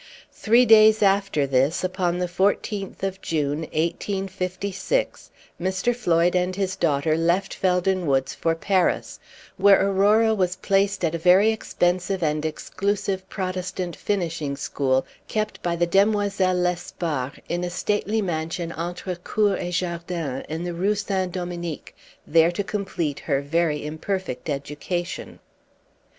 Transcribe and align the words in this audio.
Three 0.33 0.65
days 0.65 1.03
after 1.03 1.45
this, 1.45 1.83
upon 1.83 2.17
the 2.17 2.25
14th 2.25 3.03
of 3.03 3.21
June, 3.21 3.59
1856, 3.71 5.29
Mr. 5.61 5.95
Floyd 5.95 6.35
and 6.35 6.55
his 6.55 6.75
daughter 6.75 7.15
left 7.15 7.53
Felden 7.53 8.07
Woods 8.07 8.33
for 8.33 8.55
Paris, 8.55 9.19
where 9.57 9.79
Aurora 9.79 10.33
was 10.33 10.55
placed 10.55 11.05
at 11.05 11.13
a 11.13 11.19
very 11.19 11.51
expensive 11.51 12.23
and 12.23 12.43
exclusive 12.47 13.29
Protestant 13.29 13.95
finishing 13.95 14.55
school, 14.57 15.05
kept 15.27 15.61
by 15.61 15.75
the 15.75 15.85
Demoiselles 15.85 16.57
Lespard, 16.57 17.39
in 17.47 17.63
a 17.63 17.69
stately 17.69 18.23
mansion 18.23 18.69
Page 18.69 18.77
11 18.77 18.89
entre 18.89 19.15
cour 19.23 19.55
et 19.57 19.69
jardin 19.69 20.43
in 20.49 20.63
the 20.63 20.73
Rue 20.73 20.95
Saint 20.95 21.31
Dominique, 21.31 21.95
there 22.25 22.49
to 22.51 22.63
complete 22.63 23.19
her 23.19 23.39
very 23.39 23.85
imperfect 23.85 24.49
education. 24.49 25.37